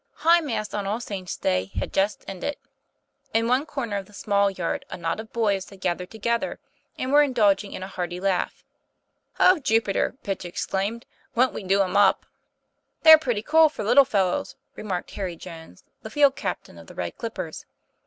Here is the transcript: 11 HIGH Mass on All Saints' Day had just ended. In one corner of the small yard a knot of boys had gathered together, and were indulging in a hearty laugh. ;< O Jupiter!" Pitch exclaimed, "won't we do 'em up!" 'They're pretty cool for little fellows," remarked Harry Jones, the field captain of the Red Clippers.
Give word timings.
11 0.23 0.23
HIGH 0.23 0.41
Mass 0.57 0.73
on 0.73 0.87
All 0.87 0.99
Saints' 0.99 1.37
Day 1.37 1.65
had 1.75 1.93
just 1.93 2.25
ended. 2.27 2.57
In 3.35 3.47
one 3.47 3.67
corner 3.67 3.97
of 3.97 4.07
the 4.07 4.13
small 4.13 4.49
yard 4.49 4.83
a 4.89 4.97
knot 4.97 5.19
of 5.19 5.31
boys 5.31 5.69
had 5.69 5.79
gathered 5.79 6.09
together, 6.09 6.59
and 6.97 7.11
were 7.11 7.21
indulging 7.21 7.71
in 7.73 7.83
a 7.83 7.87
hearty 7.87 8.19
laugh. 8.19 8.63
;< 8.19 8.63
O 9.39 9.59
Jupiter!" 9.59 10.15
Pitch 10.23 10.43
exclaimed, 10.43 11.05
"won't 11.35 11.53
we 11.53 11.61
do 11.63 11.83
'em 11.83 11.95
up!" 11.95 12.25
'They're 13.03 13.19
pretty 13.19 13.43
cool 13.43 13.69
for 13.69 13.83
little 13.83 14.03
fellows," 14.05 14.55
remarked 14.75 15.11
Harry 15.11 15.35
Jones, 15.35 15.83
the 16.01 16.09
field 16.09 16.35
captain 16.35 16.79
of 16.79 16.87
the 16.87 16.95
Red 16.95 17.15
Clippers. 17.19 17.67